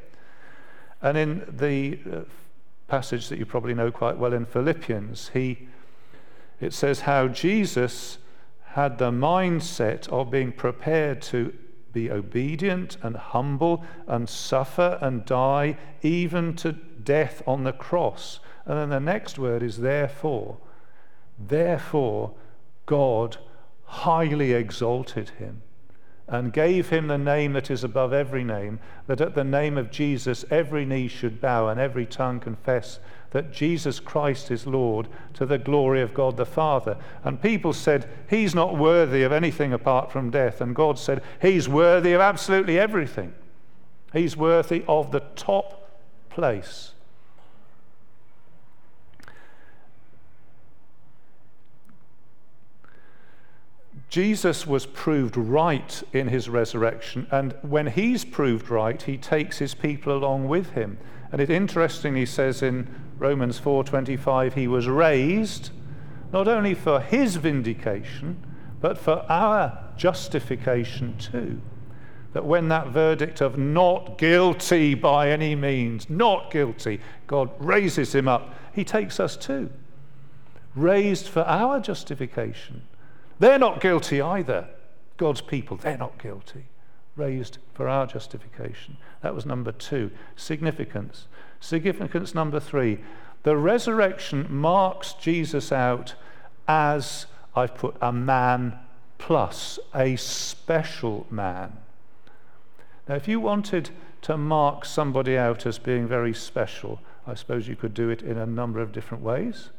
[1.02, 2.20] And in the uh,
[2.88, 5.68] passage that you probably know quite well in Philippians, he,
[6.60, 8.18] it says how Jesus
[8.72, 11.54] had the mindset of being prepared to
[11.94, 18.40] be obedient and humble and suffer and die even to death on the cross.
[18.66, 20.58] And then the next word is therefore.
[21.38, 22.34] Therefore,
[22.86, 23.38] God
[23.86, 25.62] highly exalted him
[26.28, 29.90] and gave him the name that is above every name, that at the name of
[29.90, 33.00] Jesus every knee should bow and every tongue confess
[33.32, 36.98] that Jesus Christ is Lord to the glory of God the Father.
[37.24, 40.62] And people said, He's not worthy of anything apart from death.
[40.62, 43.34] And God said, He's worthy of absolutely everything.
[44.14, 45.90] He's worthy of the top
[46.30, 46.94] place.
[54.10, 59.76] Jesus was proved right in his resurrection, and when he's proved right, he takes his
[59.76, 60.98] people along with him.
[61.32, 62.88] And it interestingly says in
[63.20, 65.72] Romans 4:25 he was raised
[66.32, 68.46] not only for his vindication,
[68.82, 71.62] but for our justification too.
[72.34, 78.28] That when that verdict of not guilty by any means, not guilty, God raises him
[78.28, 79.70] up, he takes us too.
[80.76, 82.84] Raised for our justification.
[83.40, 84.68] They're not guilty either.
[85.18, 86.66] God's people, they're not guilty.
[87.16, 88.96] Raised for our justification.
[89.22, 90.12] That was number two.
[90.36, 91.28] Significance.
[91.60, 93.00] Significance number three.
[93.44, 96.16] The resurrection marks Jesus out
[96.68, 98.80] as, I've put, a man
[99.18, 101.74] plus, a special man.
[103.08, 103.90] Now, if you wanted
[104.22, 108.38] to mark somebody out as being very special, I suppose you could do it in
[108.38, 109.70] a number of different ways.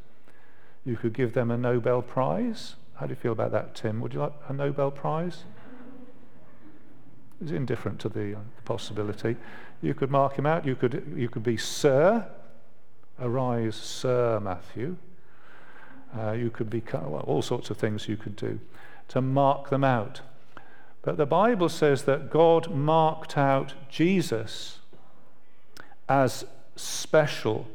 [0.85, 2.77] You could give them a Nobel Prize.
[2.95, 4.01] How do you feel about that, Tim?
[4.01, 5.45] Would you like a Nobel Prize?
[7.43, 9.37] Is indifferent to the, uh, possibility.
[9.83, 10.67] You could mark him out.
[10.67, 12.27] You could, you could be Sir.
[13.21, 14.97] Arise, Sir Matthew.
[16.19, 18.59] Uh, you could be well, all sorts of things you could do
[19.09, 20.21] to mark them out.
[21.03, 24.79] But the Bible says that God marked out Jesus
[26.09, 26.45] as
[26.77, 27.69] special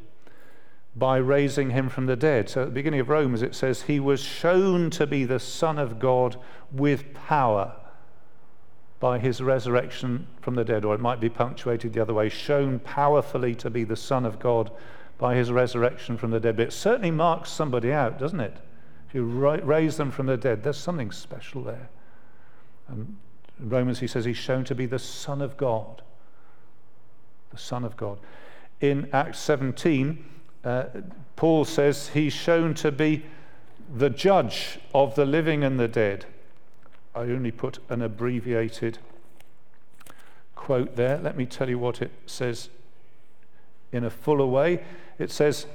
[0.96, 2.50] by raising him from the dead.
[2.50, 5.78] So at the beginning of Romans, it says, He was shown to be the Son
[5.78, 6.38] of God
[6.72, 7.76] with power
[9.06, 10.84] by his resurrection from the dead.
[10.84, 14.39] Or it might be punctuated the other way shown powerfully to be the Son of
[14.39, 14.72] God
[15.20, 16.58] by his resurrection from the dead.
[16.58, 18.58] But it certainly marks somebody out, doesn't it?
[19.08, 21.88] If you raise them from the dead, there's something special there.
[22.88, 23.15] And
[23.60, 26.02] in Romans, he says he's shown to be the Son of God.
[27.52, 28.18] The Son of God.
[28.82, 30.26] In Acts 17,
[30.63, 30.86] uh,
[31.36, 33.24] Paul says he's shown to be
[33.96, 36.26] the judge of the living and the dead.
[37.15, 38.99] I only put an abbreviated
[40.56, 41.17] quote there.
[41.17, 42.69] Let me tell you what it says
[43.91, 44.84] in a fuller way.
[45.17, 45.65] It says,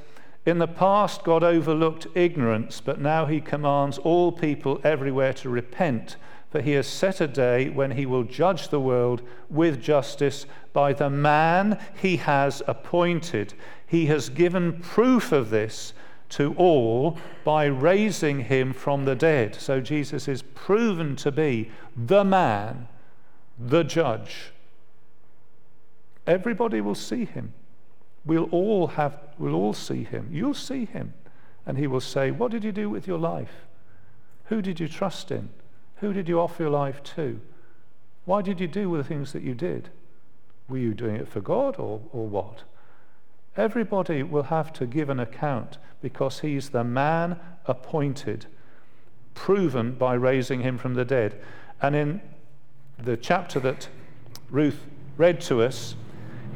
[0.45, 6.17] In the past, God overlooked ignorance, but now he commands all people everywhere to repent
[6.51, 10.93] for he has set a day when he will judge the world with justice by
[10.93, 13.55] the man he has appointed.
[13.87, 15.93] He has given proof of this
[16.31, 19.55] to all by raising him from the dead.
[19.55, 22.89] So Jesus is proven to be the man,
[23.59, 24.53] the judge.
[26.27, 27.53] Everybody will see him.
[28.25, 30.29] We'll all have we'll all see him.
[30.31, 31.15] You'll see him.
[31.67, 33.67] And he will say, What did you do with your life?
[34.47, 35.49] Who did you trust in?
[35.97, 37.41] Who did you offer your life to?
[38.25, 39.89] Why did you do the things that you did?
[40.69, 42.63] Were you doing it for God or, or what?
[43.61, 48.47] Everybody will have to give an account because he's the man appointed,
[49.35, 51.39] proven by raising him from the dead.
[51.83, 52.23] And in
[52.97, 53.91] the chapter that
[54.49, 54.87] Ruth
[55.19, 55.95] read to us,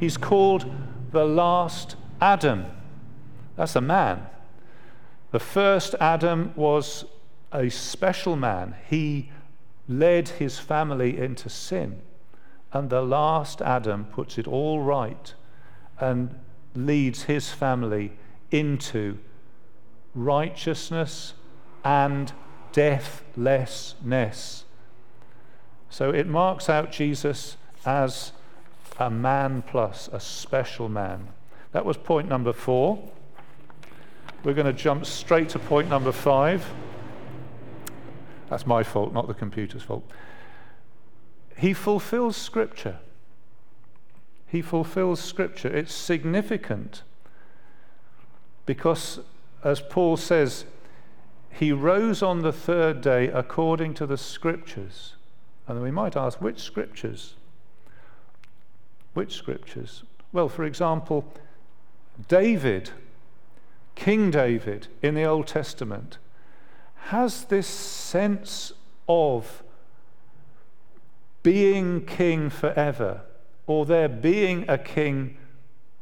[0.00, 0.64] he's called
[1.10, 2.64] the last Adam.
[3.54, 4.26] That's a man.
[5.30, 7.04] The first Adam was
[7.52, 8.76] a special man.
[8.88, 9.30] He
[9.88, 12.00] led his family into sin.
[12.72, 15.34] And the last Adam puts it all right
[16.00, 16.40] and
[16.74, 18.12] leads his family
[18.50, 19.18] into
[20.14, 21.34] righteousness
[21.84, 22.32] and
[22.72, 24.64] deathlessness.
[25.90, 27.56] So it marks out Jesus
[27.86, 28.32] as
[28.98, 31.28] a man plus, a special man.
[31.72, 33.10] That was point number four.
[34.42, 36.64] We're going to jump straight to point number five.
[38.50, 40.08] That's my fault, not the computer's fault.
[41.56, 42.98] He fulfills Scripture.
[44.54, 45.66] He fulfills Scripture.
[45.66, 47.02] It's significant
[48.66, 49.18] because,
[49.64, 50.64] as Paul says,
[51.50, 55.16] he rose on the third day according to the Scriptures.
[55.66, 57.34] And we might ask, which Scriptures?
[59.12, 60.04] Which Scriptures?
[60.32, 61.24] Well, for example,
[62.28, 62.90] David,
[63.96, 66.18] King David in the Old Testament,
[67.06, 68.72] has this sense
[69.08, 69.64] of
[71.42, 73.22] being king forever,
[73.66, 75.36] or there being a king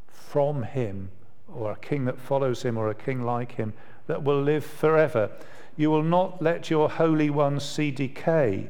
[0.08, 1.10] from him,
[1.52, 3.72] or a king that follows him, or a king like him
[4.06, 5.30] that will live forever.
[5.76, 8.68] You will not let your Holy One see decay,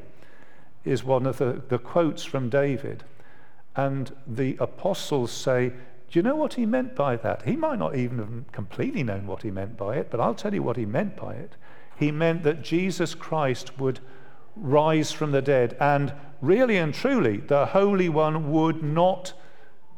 [0.85, 3.03] is one of the, the quotes from David.
[3.75, 7.43] And the apostles say, Do you know what he meant by that?
[7.43, 10.53] He might not even have completely known what he meant by it, but I'll tell
[10.53, 11.53] you what he meant by it.
[11.97, 13.99] He meant that Jesus Christ would
[14.55, 19.33] rise from the dead, and really and truly, the Holy One would not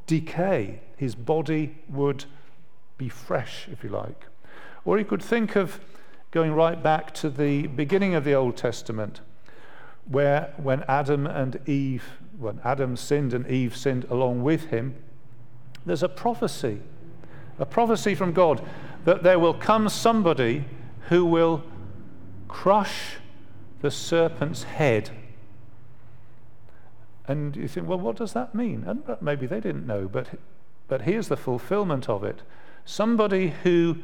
[0.08, 0.82] decay.
[0.98, 2.26] His body would
[2.98, 4.26] be fresh, if you like.
[4.86, 5.80] Or you could think of
[6.32, 9.22] going right back to the beginning of the Old Testament,
[10.06, 12.04] where when Adam and Eve,
[12.38, 14.96] when Adam sinned and Eve sinned along with him,
[15.86, 16.82] there's a prophecy,
[17.60, 18.62] a prophecy from God
[19.06, 20.66] that there will come somebody
[21.10, 21.64] who will
[22.48, 23.18] crush
[23.86, 25.12] the serpent's head.
[27.28, 28.84] And you think, well, what does that mean?
[28.88, 30.28] And uh, maybe they didn't know, but,
[30.88, 32.42] but here's the fulfillment of it.
[32.84, 33.98] Somebody who,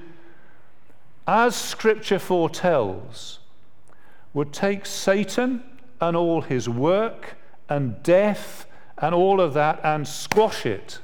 [1.25, 3.39] as Scripture foretells,
[4.36, 5.63] would take Satan
[5.99, 7.36] and all his work
[7.67, 8.67] and death
[8.99, 10.99] and all of that and squash it.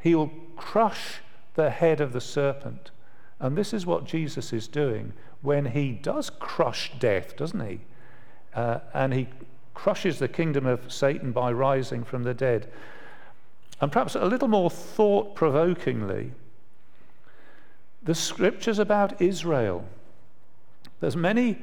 [0.00, 1.20] He will crush
[1.56, 2.90] the head of the serpent.
[3.38, 5.12] And this is what Jesus is doing
[5.42, 7.80] when he does crush death, doesn't he?
[8.54, 9.28] Uh, and he
[9.74, 12.70] crushes the kingdom of Satan by rising from the dead.
[13.80, 16.32] And perhaps a little more thought provokingly,
[18.02, 19.84] the scriptures about Israel.
[21.00, 21.58] There's many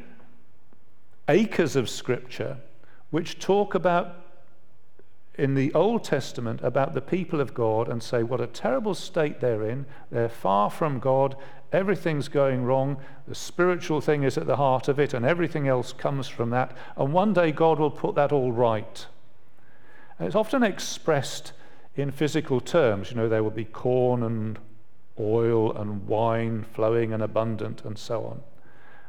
[1.27, 2.57] acres of scripture
[3.11, 4.15] which talk about
[5.39, 9.39] in the Old Testament about the people of God and say what a terrible state
[9.39, 9.85] they're in.
[10.11, 11.35] They're far from God.
[11.71, 12.97] Everything's going wrong.
[13.27, 16.75] The spiritual thing is at the heart of it, and everything else comes from that.
[16.97, 19.05] And one day God will put that all right.
[20.17, 21.53] And it's often expressed
[21.95, 23.11] in physical terms.
[23.11, 24.59] You know, there will be corn and
[25.19, 28.41] oil and wine flowing and abundant and so on.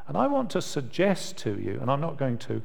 [0.07, 2.63] And I want to suggest to you, and I'm not going to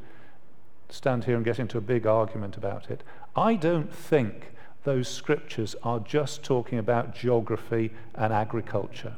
[0.90, 3.04] stand here and get into a big argument about it,
[3.36, 4.52] I don't think
[4.84, 9.16] those scriptures are just talking about geography and agriculture.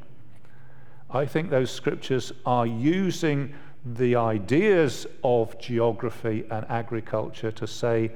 [1.10, 3.54] I think those scriptures are using
[3.86, 8.12] the ideas of geography and agriculture to say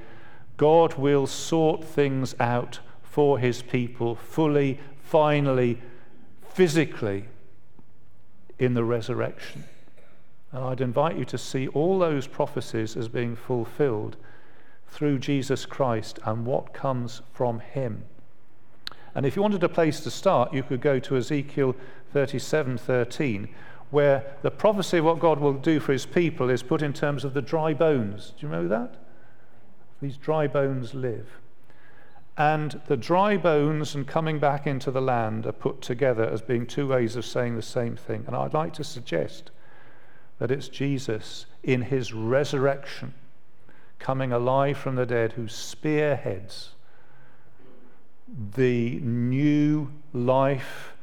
[0.56, 5.80] God will sort things out for his people fully, finally,
[6.54, 7.24] physically
[8.58, 9.64] in the resurrection.
[10.52, 14.16] And I'd invite you to see all those prophecies as being fulfilled
[14.86, 18.04] through Jesus Christ and what comes from him.
[19.14, 21.74] And if you wanted a place to start, you could go to Ezekiel
[22.14, 23.48] 37:13,
[23.90, 27.24] where the prophecy of what God will do for his people is put in terms
[27.24, 28.34] of the dry bones.
[28.38, 28.96] Do you know that?
[30.00, 31.38] These dry bones live.
[32.36, 36.66] And the dry bones and coming back into the land are put together as being
[36.66, 38.24] two ways of saying the same thing.
[38.26, 39.50] And I'd like to suggest
[40.42, 43.14] that it's Jesus in his resurrection,
[44.00, 46.70] coming alive from the dead, who spearheads
[48.56, 50.94] the new life,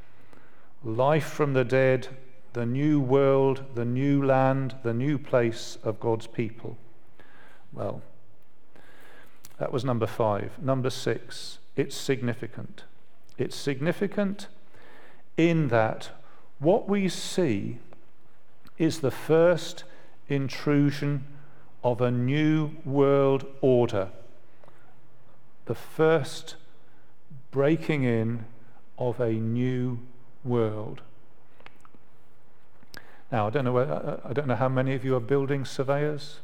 [0.84, 2.10] life from the dead,
[2.52, 6.78] the new world, the new land, the new place of God's people.
[7.72, 8.02] Well,
[9.58, 10.62] that was number five.
[10.62, 12.84] Number six, it's significant.
[13.38, 14.48] It's significant
[15.38, 16.10] in that
[16.60, 17.78] what we see
[18.80, 19.84] is the first
[20.30, 21.26] intrusion
[21.84, 24.10] of a new world order.
[25.66, 26.56] The first
[27.52, 28.46] breaking in
[28.98, 30.00] of a new
[30.44, 31.02] world.
[33.32, 35.66] Now, I don't know, whether, uh, I don't know how many of you are building
[35.66, 36.40] surveyors.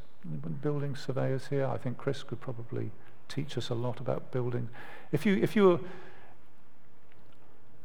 [0.62, 1.66] Building surveyors here.
[1.66, 2.92] I think Chris could probably
[3.28, 4.70] teach us a lot about building.
[5.12, 5.80] If you, if you were,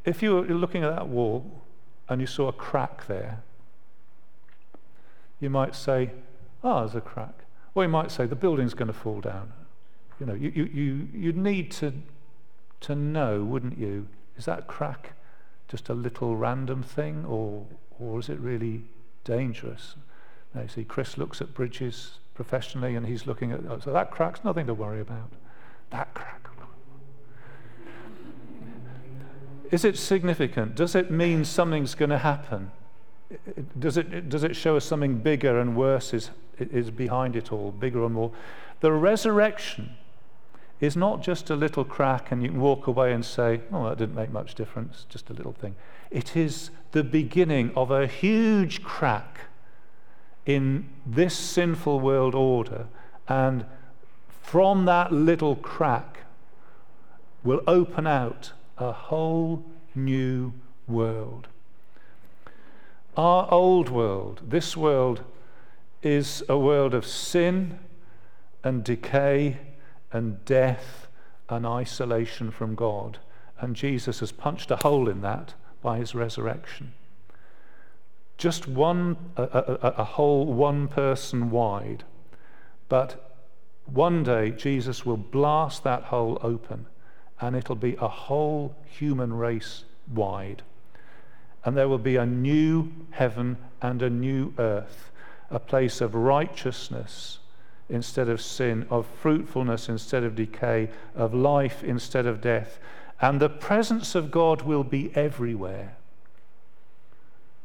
[0.04, 1.62] if you were looking at that wall
[2.08, 3.42] and you saw a crack there,
[5.40, 6.10] you might say,
[6.62, 9.52] "Ah, oh, there's a crack." Or you might say, "The building's going to fall down."
[10.18, 11.92] You know, you, you, you, you need to
[12.80, 14.06] to know, wouldn't you?
[14.36, 15.12] Is that crack
[15.68, 17.66] just a little random thing, or,
[17.98, 18.82] or is it really
[19.24, 19.94] dangerous?
[20.54, 24.10] Now, you see, Chris looks at bridges professionally, and he's looking at, oh, so that
[24.10, 25.30] crack's nothing to worry about.
[25.90, 26.40] That crack.
[29.70, 30.74] Is it significant?
[30.74, 32.72] Does it mean something's going to happen?
[33.78, 37.70] Does it, does it show us something bigger and worse is, is behind it all,
[37.70, 38.32] bigger and more?
[38.80, 39.90] The resurrection
[40.80, 43.98] is not just a little crack and you can walk away and say, oh, that
[43.98, 45.76] didn't make much difference, just a little thing.
[46.10, 49.42] It is the beginning of a huge crack
[50.46, 52.86] in this sinful world order.
[53.28, 53.64] And
[54.42, 56.20] from that little crack
[57.44, 59.64] will open out a whole
[59.94, 60.52] new
[60.88, 61.46] world.
[63.16, 65.22] Our old world, this world,
[66.02, 67.78] is a world of sin
[68.62, 69.58] and decay
[70.12, 71.08] and death
[71.48, 73.18] and isolation from God.
[73.58, 76.92] And Jesus has punched a hole in that by his resurrection.
[78.38, 82.04] Just one, a, a, a hole one person wide.
[82.88, 83.30] But
[83.84, 86.86] one day Jesus will blast that hole open
[87.40, 90.62] and it'll be a whole human race wide.
[91.64, 95.10] And there will be a new heaven and a new earth,
[95.50, 97.38] a place of righteousness
[97.88, 102.78] instead of sin, of fruitfulness instead of decay, of life instead of death.
[103.20, 105.96] And the presence of God will be everywhere,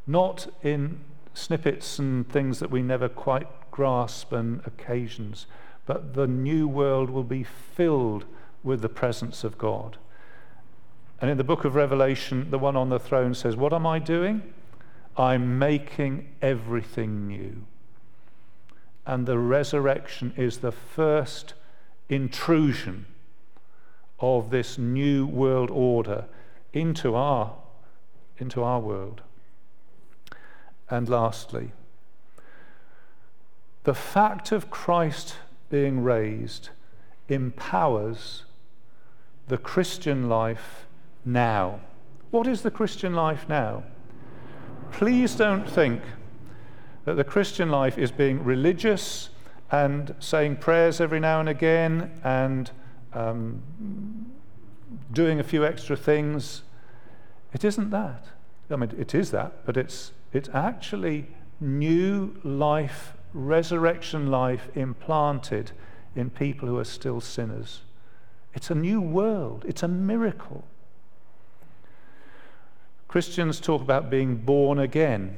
[0.06, 1.00] not in
[1.34, 5.46] snippets and things that we never quite grasp and occasions,
[5.86, 8.26] but the new world will be filled
[8.64, 9.98] with the presence of God.
[11.22, 14.00] And in the book of Revelation, the one on the throne says, What am I
[14.00, 14.42] doing?
[15.18, 17.66] I'm making everything new
[19.06, 21.54] and the resurrection is the first
[22.10, 23.06] intrusion
[24.20, 26.26] of this new world order
[26.74, 27.54] into our,
[28.38, 29.22] into our world.
[30.90, 31.72] And lastly,
[33.84, 35.36] the fact of Christ
[35.70, 36.70] being raised
[37.30, 38.44] empowers
[39.48, 40.86] the Christian life
[41.26, 41.80] now.
[42.32, 43.84] What is the Christian life now?
[44.92, 46.02] Please don't think
[47.06, 49.30] that the Christian life is being religious
[49.72, 52.72] and saying prayers every now and again and
[53.14, 53.62] um,
[55.12, 56.62] doing a few extra things.
[57.54, 58.26] It isn't that.
[58.70, 61.28] I mean, it is that, but it's, it's actually
[61.60, 65.72] new life, resurrection life implanted
[66.16, 67.82] in people who are still sinners.
[68.54, 70.66] It's a new world, it's a miracle.
[73.16, 75.38] Christians talk about being born again.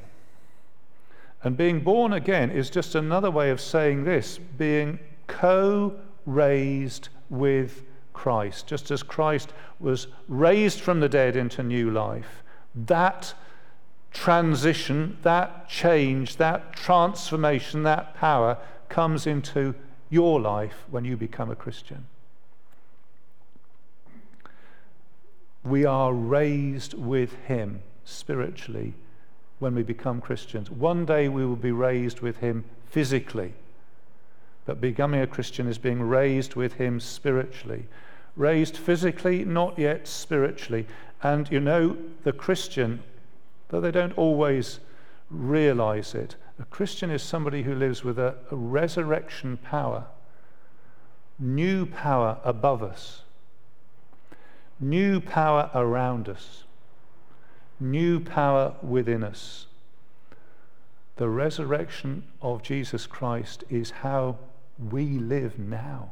[1.44, 4.98] And being born again is just another way of saying this being
[5.28, 5.94] co
[6.26, 8.66] raised with Christ.
[8.66, 12.42] Just as Christ was raised from the dead into new life,
[12.74, 13.36] that
[14.12, 18.58] transition, that change, that transformation, that power
[18.90, 19.76] comes into
[20.10, 22.08] your life when you become a Christian.
[25.68, 28.94] We are raised with Him spiritually
[29.60, 30.70] when we become Christians.
[30.70, 33.54] One day we will be raised with him physically.
[34.66, 37.86] But becoming a Christian is being raised with him spiritually.
[38.36, 40.86] Raised physically, not yet spiritually.
[41.24, 43.02] And you know, the Christian,
[43.70, 44.80] though they don't always
[45.30, 50.06] realize it, a Christian is somebody who lives with a, a resurrection power,
[51.40, 53.22] new power above us,
[54.80, 56.64] new power around us
[57.80, 59.68] new power within us.
[61.18, 64.38] The resurrection of Jesus Christ is how
[64.78, 66.12] we live now.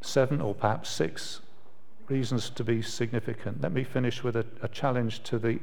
[0.00, 1.40] Seven or perhaps six
[2.08, 3.60] reasons to be significant.
[3.60, 5.58] Let me finish with a, a challenge to, the,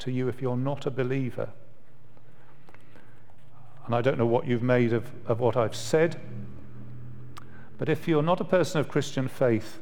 [0.00, 1.50] to you if you're not a believer.
[3.86, 6.20] And I don't know what you've made of, of what I've said,
[7.78, 9.78] but if you're not a person of Christian faith,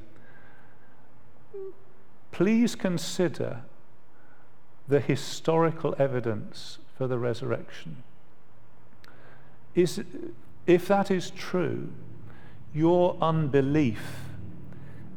[2.31, 3.63] please consider
[4.87, 8.03] the historical evidence for the resurrection.
[9.75, 10.03] Is,
[10.67, 11.89] if that is true,
[12.75, 14.27] your unbelief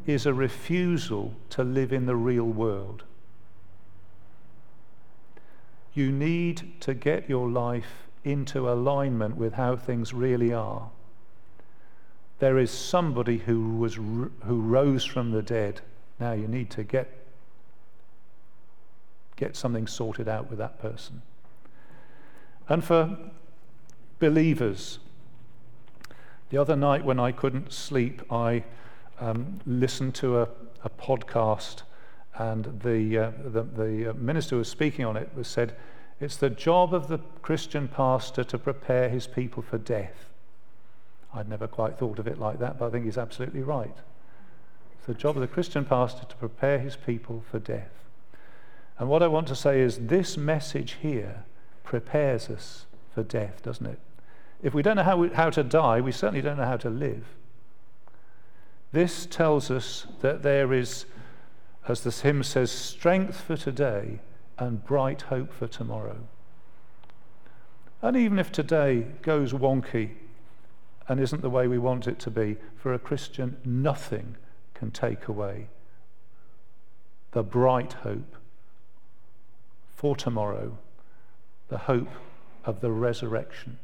[0.08, 3.04] is a refusal to live in the real world.
[5.94, 10.90] You need to get your life into alignment with how things really are.
[12.40, 15.82] There is somebody who, was, who rose from the dead
[16.20, 17.10] now you need to get,
[19.38, 21.22] get something sorted out with that person.
[22.68, 23.18] And for
[24.20, 25.00] believers,
[26.50, 28.64] the other night when I couldn't sleep, I
[29.20, 30.50] um, listened to a,
[30.84, 31.84] a podcast,
[32.36, 35.76] and the, uh, the, the minister who was speaking on it was said,
[36.20, 40.29] It's the job of the Christian pastor to prepare his people for death.
[41.34, 43.96] I'd never quite thought of it like that, but I think he's absolutely right.
[44.98, 47.92] It's the job of the Christian pastor to prepare his people for death.
[48.98, 51.44] And what I want to say is this message here
[51.84, 54.00] prepares us for death, doesn't it?
[54.62, 56.90] If we don't know how, we, how to die, we certainly don't know how to
[56.90, 57.26] live.
[58.92, 61.06] This tells us that there is,
[61.88, 64.20] as the hymn says, strength for today
[64.58, 66.18] and bright hope for tomorrow.
[68.02, 70.12] And even if today goes wonky
[71.10, 74.38] and isn't the way we want it to be, for a Christian, nothing
[74.76, 75.68] can take away
[77.32, 78.36] the bright hope
[79.96, 80.78] for tomorrow,
[81.68, 82.10] the hope
[82.64, 83.80] of the resurrection.